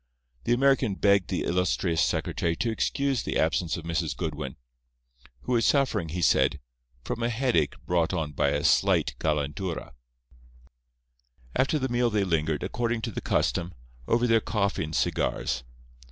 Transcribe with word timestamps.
The 0.45 0.53
American 0.53 0.95
begged 0.95 1.29
the 1.29 1.43
illustrious 1.43 2.01
secretary 2.01 2.55
to 2.55 2.71
excuse 2.71 3.21
the 3.21 3.37
absence 3.37 3.77
of 3.77 3.85
Mrs. 3.85 4.17
Goodwin, 4.17 4.55
who 5.41 5.51
was 5.51 5.63
suffering, 5.63 6.09
he 6.09 6.23
said, 6.23 6.59
from 7.03 7.21
a 7.21 7.29
headache 7.29 7.75
brought 7.85 8.11
on 8.11 8.31
by 8.31 8.49
a 8.49 8.63
slight 8.63 9.13
calentura. 9.19 9.91
After 11.55 11.77
the 11.77 11.87
meal 11.87 12.09
they 12.09 12.23
lingered, 12.23 12.63
according 12.63 13.01
to 13.03 13.11
the 13.11 13.21
custom, 13.21 13.75
over 14.07 14.25
their 14.25 14.41
coffee 14.41 14.85
and 14.85 14.95
cigars. 14.95 15.63